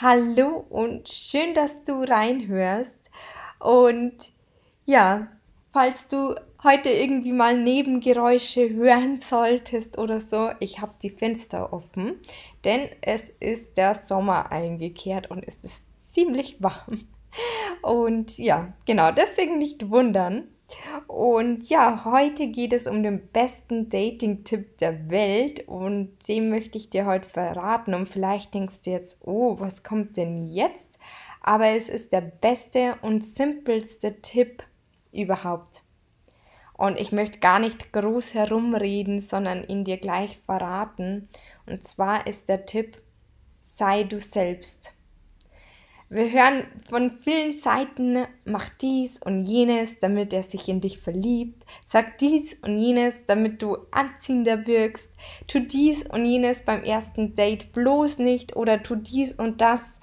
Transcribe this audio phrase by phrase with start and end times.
[0.00, 2.98] Hallo und schön, dass du reinhörst.
[3.60, 4.32] Und
[4.86, 5.28] ja,
[5.72, 6.34] falls du
[6.64, 12.20] heute irgendwie mal Nebengeräusche hören solltest oder so, ich habe die Fenster offen,
[12.64, 17.06] denn es ist der Sommer eingekehrt und es ist ziemlich warm.
[17.80, 20.48] Und ja, genau, deswegen nicht wundern.
[21.06, 26.90] Und ja, heute geht es um den besten Dating-Tipp der Welt und den möchte ich
[26.90, 27.94] dir heute verraten.
[27.94, 30.98] Und vielleicht denkst du jetzt, oh, was kommt denn jetzt?
[31.40, 34.62] Aber es ist der beste und simpelste Tipp
[35.12, 35.82] überhaupt.
[36.72, 41.28] Und ich möchte gar nicht groß herumreden, sondern ihn dir gleich verraten.
[41.66, 43.00] Und zwar ist der Tipp,
[43.60, 44.94] sei du selbst.
[46.14, 51.64] Wir hören von vielen Seiten, mach dies und jenes, damit er sich in dich verliebt.
[51.84, 55.10] Sag dies und jenes, damit du anziehender wirkst.
[55.48, 60.00] Tu dies und jenes beim ersten Date bloß nicht oder tu dies und das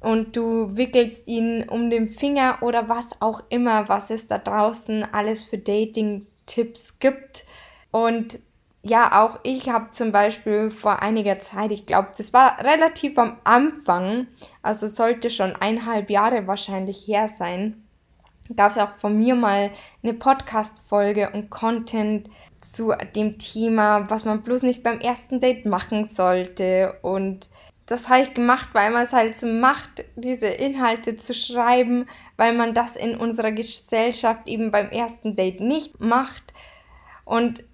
[0.00, 5.04] und du wickelst ihn um den Finger oder was auch immer, was es da draußen
[5.04, 7.44] alles für Dating-Tipps gibt.
[7.92, 8.40] Und
[8.86, 13.38] ja, auch ich habe zum Beispiel vor einiger Zeit, ich glaube, das war relativ am
[13.42, 14.26] Anfang,
[14.60, 17.82] also sollte schon eineinhalb Jahre wahrscheinlich her sein,
[18.54, 19.70] gab es auch von mir mal
[20.02, 22.28] eine Podcast-Folge und Content
[22.60, 26.98] zu dem Thema, was man bloß nicht beim ersten Date machen sollte.
[27.00, 27.48] Und
[27.86, 32.54] das habe ich gemacht, weil man es halt so macht, diese Inhalte zu schreiben, weil
[32.54, 36.52] man das in unserer Gesellschaft eben beim ersten Date nicht macht.
[37.24, 37.64] Und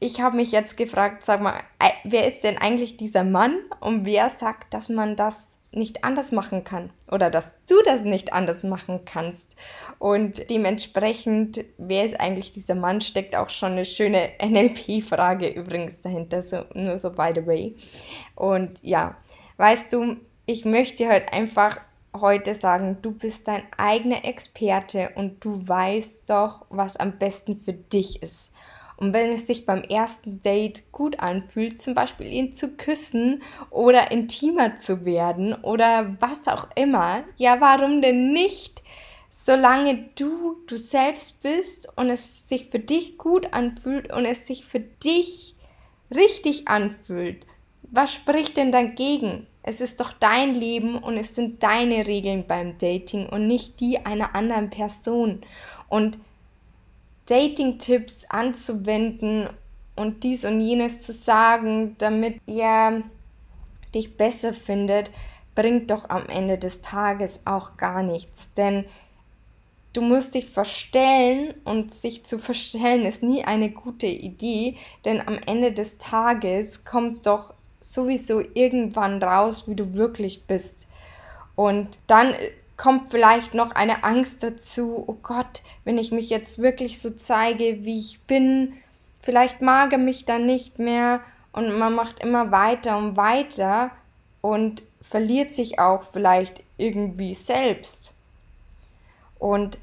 [0.00, 1.60] ich habe mich jetzt gefragt, sag mal,
[2.04, 6.64] wer ist denn eigentlich dieser Mann und wer sagt, dass man das nicht anders machen
[6.64, 9.54] kann oder dass du das nicht anders machen kannst.
[9.98, 16.42] Und dementsprechend, wer ist eigentlich dieser Mann, steckt auch schon eine schöne NLP-Frage übrigens dahinter,
[16.42, 17.76] so, nur so by the way.
[18.34, 19.16] Und ja,
[19.58, 20.16] weißt du,
[20.46, 21.80] ich möchte halt einfach
[22.18, 27.74] heute sagen, du bist dein eigener Experte und du weißt doch, was am besten für
[27.74, 28.52] dich ist.
[28.98, 34.10] Und wenn es sich beim ersten Date gut anfühlt, zum Beispiel ihn zu küssen oder
[34.10, 38.82] intimer zu werden oder was auch immer, ja, warum denn nicht?
[39.30, 44.64] Solange du du selbst bist und es sich für dich gut anfühlt und es sich
[44.64, 45.54] für dich
[46.12, 47.46] richtig anfühlt,
[47.82, 49.46] was spricht denn dagegen?
[49.62, 54.04] Es ist doch dein Leben und es sind deine Regeln beim Dating und nicht die
[54.04, 55.42] einer anderen Person.
[55.88, 56.18] Und
[57.28, 59.48] Dating-Tipps anzuwenden
[59.96, 63.02] und dies und jenes zu sagen, damit er
[63.94, 65.10] dich besser findet,
[65.54, 68.52] bringt doch am Ende des Tages auch gar nichts.
[68.54, 68.84] Denn
[69.92, 75.38] du musst dich verstellen und sich zu verstellen ist nie eine gute Idee, denn am
[75.46, 80.86] Ende des Tages kommt doch sowieso irgendwann raus, wie du wirklich bist.
[81.56, 82.34] Und dann
[82.78, 87.84] kommt vielleicht noch eine Angst dazu, oh Gott, wenn ich mich jetzt wirklich so zeige,
[87.84, 88.72] wie ich bin,
[89.20, 91.20] vielleicht mag er mich dann nicht mehr
[91.52, 93.90] und man macht immer weiter und weiter
[94.40, 98.14] und verliert sich auch vielleicht irgendwie selbst.
[99.40, 99.76] Und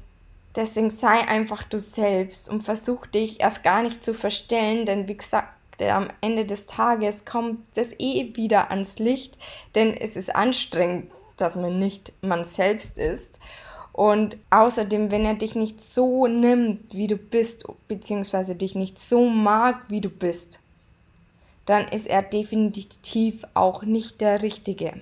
[0.56, 5.16] deswegen sei einfach du selbst und versuch dich erst gar nicht zu verstellen, denn wie
[5.16, 5.48] gesagt,
[5.82, 9.36] am Ende des Tages kommt das eh wieder ans Licht,
[9.74, 13.38] denn es ist anstrengend, dass man nicht man selbst ist.
[13.92, 19.28] Und außerdem, wenn er dich nicht so nimmt, wie du bist, beziehungsweise dich nicht so
[19.28, 20.60] mag, wie du bist,
[21.64, 24.92] dann ist er definitiv auch nicht der Richtige.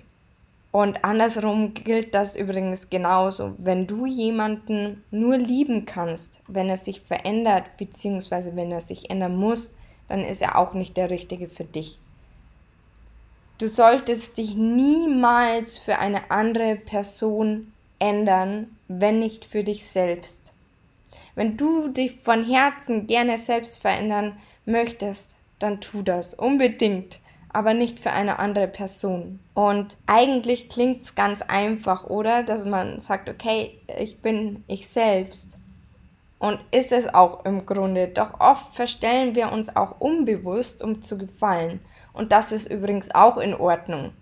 [0.75, 3.55] Und andersrum gilt das übrigens genauso.
[3.59, 9.37] Wenn du jemanden nur lieben kannst, wenn er sich verändert, beziehungsweise wenn er sich ändern
[9.37, 9.77] muss,
[10.09, 11.99] dann ist er auch nicht der Richtige für dich.
[13.65, 20.53] Du solltest dich niemals für eine andere Person ändern, wenn nicht für dich selbst.
[21.35, 27.21] Wenn du dich von Herzen gerne selbst verändern möchtest, dann tu das unbedingt,
[27.55, 29.41] aber nicht für eine andere Person.
[29.55, 32.43] Und eigentlich klingt es ganz einfach, oder?
[32.43, 35.57] Dass man sagt, okay, ich bin ich selbst.
[36.39, 38.09] Und ist es auch im Grunde.
[38.09, 41.81] Doch oft verstellen wir uns auch unbewusst, um zu gefallen.
[42.15, 44.13] Und das ist übrigens auch in Ordnung.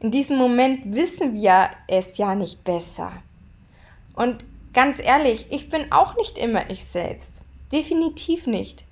[0.00, 3.12] in diesem Moment wissen wir es ja nicht besser.
[4.14, 7.44] Und ganz ehrlich, ich bin auch nicht immer ich selbst.
[7.70, 8.84] Definitiv nicht.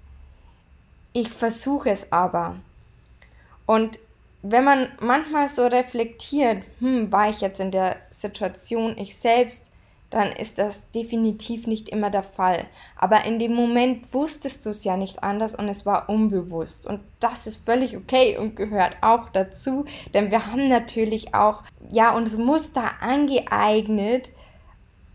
[1.15, 2.57] Ich versuche es aber.
[3.65, 3.99] Und
[4.43, 9.68] wenn man manchmal so reflektiert, hm, war ich jetzt in der Situation ich selbst,
[10.11, 12.67] dann ist das definitiv nicht immer der Fall.
[12.97, 16.87] Aber in dem Moment wusstest du es ja nicht anders und es war unbewusst.
[16.87, 19.85] Und das ist völlig okay und gehört auch dazu,
[20.15, 24.31] denn wir haben natürlich auch, ja, uns Muster angeeignet,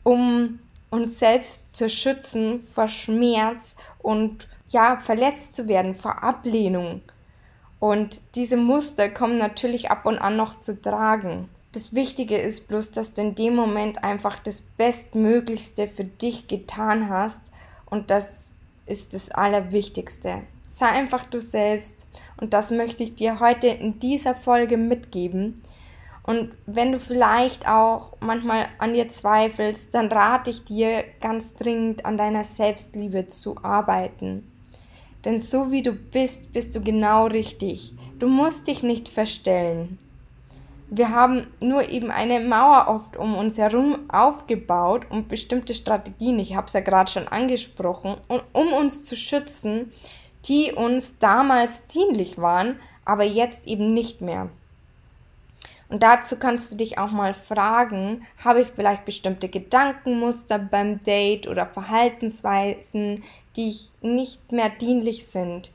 [0.03, 0.59] um
[0.91, 7.01] uns selbst zu schützen vor Schmerz und ja, verletzt zu werden, vor Ablehnung.
[7.79, 11.49] Und diese Muster kommen natürlich ab und an noch zu tragen.
[11.73, 17.09] Das Wichtige ist bloß, dass du in dem Moment einfach das Bestmöglichste für dich getan
[17.09, 17.41] hast
[17.87, 18.53] und das
[18.85, 20.43] ist das Allerwichtigste.
[20.69, 22.05] Sei einfach du selbst
[22.39, 25.63] und das möchte ich dir heute in dieser Folge mitgeben.
[26.21, 32.05] Und wenn du vielleicht auch manchmal an dir zweifelst, dann rate ich dir ganz dringend
[32.05, 34.47] an deiner Selbstliebe zu arbeiten.
[35.25, 37.93] Denn so wie du bist, bist du genau richtig.
[38.19, 39.97] Du musst dich nicht verstellen
[40.95, 46.55] wir haben nur eben eine Mauer oft um uns herum aufgebaut und bestimmte Strategien, ich
[46.55, 49.91] habe es ja gerade schon angesprochen, um uns zu schützen,
[50.45, 54.49] die uns damals dienlich waren, aber jetzt eben nicht mehr.
[55.89, 61.47] Und dazu kannst du dich auch mal fragen, habe ich vielleicht bestimmte Gedankenmuster beim Date
[61.47, 63.23] oder Verhaltensweisen,
[63.55, 65.71] die nicht mehr dienlich sind,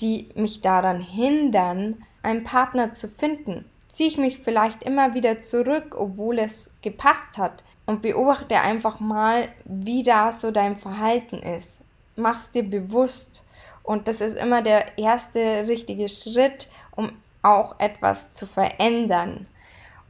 [0.00, 5.94] die mich daran hindern, einen Partner zu finden ziehe ich mich vielleicht immer wieder zurück,
[5.98, 11.82] obwohl es gepasst hat und beobachte einfach mal, wie da so dein Verhalten ist.
[12.16, 13.44] Mach's dir bewusst
[13.82, 17.12] und das ist immer der erste richtige Schritt, um
[17.42, 19.46] auch etwas zu verändern.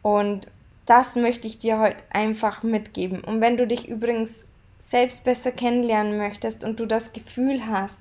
[0.00, 0.46] Und
[0.86, 3.20] das möchte ich dir heute einfach mitgeben.
[3.24, 4.46] Und wenn du dich übrigens
[4.78, 8.00] selbst besser kennenlernen möchtest und du das Gefühl hast,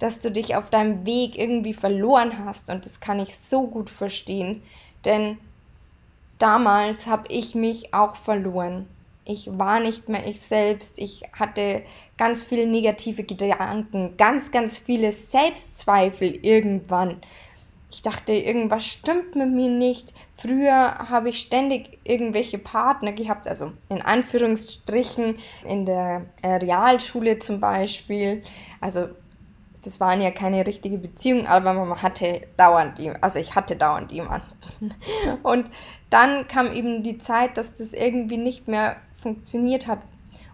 [0.00, 3.88] dass du dich auf deinem Weg irgendwie verloren hast, und das kann ich so gut
[3.88, 4.62] verstehen,
[5.04, 5.38] denn
[6.38, 8.86] damals habe ich mich auch verloren.
[9.24, 10.98] Ich war nicht mehr ich selbst.
[10.98, 11.82] Ich hatte
[12.16, 17.20] ganz viele negative Gedanken, ganz, ganz viele Selbstzweifel irgendwann.
[17.92, 20.14] Ich dachte, irgendwas stimmt mit mir nicht.
[20.36, 25.38] Früher habe ich ständig irgendwelche Partner gehabt, also in Anführungsstrichen
[25.68, 28.42] in der äh, Realschule zum Beispiel.
[28.80, 29.08] Also
[29.82, 34.46] das waren ja keine richtige Beziehung, aber man hatte dauernd also ich hatte dauernd jemanden.
[35.42, 35.66] Und
[36.10, 39.98] dann kam eben die Zeit, dass das irgendwie nicht mehr funktioniert hat.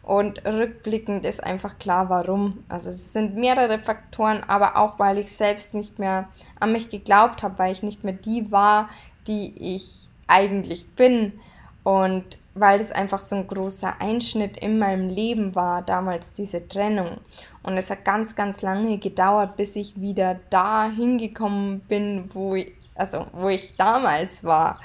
[0.03, 2.65] Und rückblickend ist einfach klar, warum.
[2.71, 6.29] Also es sind mehrere Faktoren, aber auch weil ich selbst nicht mehr
[6.59, 8.89] an mich geglaubt habe, weil ich nicht mehr die war,
[9.27, 11.39] die ich eigentlich bin.
[11.83, 17.19] Und weil es einfach so ein großer Einschnitt in meinem Leben war, damals diese Trennung.
[17.63, 22.73] Und es hat ganz, ganz lange gedauert, bis ich wieder da hingekommen bin, wo ich,
[22.95, 24.81] also wo ich damals war.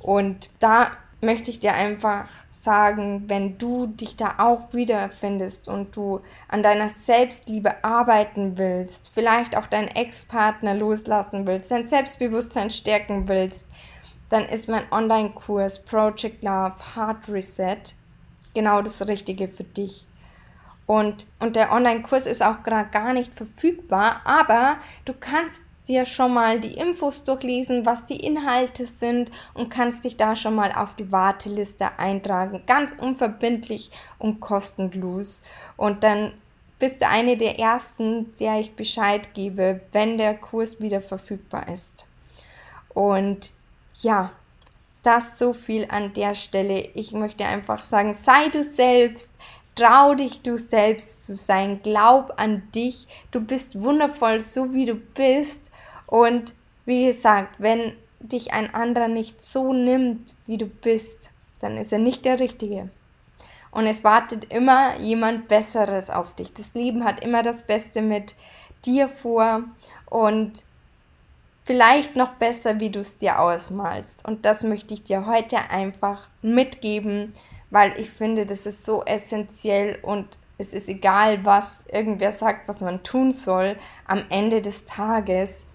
[0.00, 0.90] Und da
[1.20, 6.88] möchte ich dir einfach sagen, wenn du dich da auch wiederfindest und du an deiner
[6.88, 13.68] Selbstliebe arbeiten willst, vielleicht auch deinen Ex-Partner loslassen willst, dein Selbstbewusstsein stärken willst,
[14.28, 17.82] dann ist mein Online-Kurs Project Love Heart Reset
[18.54, 20.06] genau das Richtige für dich.
[20.86, 26.32] Und, und der Online-Kurs ist auch gerade gar nicht verfügbar, aber du kannst dir schon
[26.32, 30.94] mal die Infos durchlesen, was die Inhalte sind und kannst dich da schon mal auf
[30.96, 32.62] die Warteliste eintragen.
[32.66, 35.42] Ganz unverbindlich und kostenlos.
[35.76, 36.32] Und dann
[36.78, 42.04] bist du eine der ersten, der ich Bescheid gebe, wenn der Kurs wieder verfügbar ist.
[42.94, 43.50] Und
[44.02, 44.30] ja,
[45.02, 46.88] das so viel an der Stelle.
[46.94, 49.34] Ich möchte einfach sagen, sei du selbst,
[49.74, 54.94] trau dich du selbst zu sein, glaub an dich, du bist wundervoll, so wie du
[54.94, 55.70] bist.
[56.06, 61.92] Und wie gesagt, wenn dich ein anderer nicht so nimmt, wie du bist, dann ist
[61.92, 62.88] er nicht der Richtige.
[63.70, 66.52] Und es wartet immer jemand Besseres auf dich.
[66.52, 68.34] Das Leben hat immer das Beste mit
[68.84, 69.64] dir vor.
[70.08, 70.62] Und
[71.64, 74.24] vielleicht noch besser, wie du es dir ausmalst.
[74.26, 77.34] Und das möchte ich dir heute einfach mitgeben,
[77.70, 82.80] weil ich finde, das ist so essentiell und es ist egal, was irgendwer sagt, was
[82.80, 83.76] man tun soll.
[84.06, 85.66] Am Ende des Tages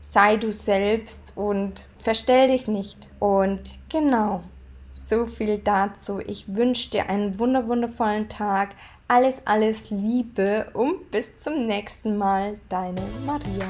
[0.00, 3.08] sei du selbst und verstell dich nicht.
[3.18, 4.42] Und genau,
[4.94, 6.20] so viel dazu.
[6.20, 8.70] Ich wünsche dir einen wunderwundervollen Tag.
[9.08, 13.68] Alles, alles Liebe und bis zum nächsten Mal, deine Maria.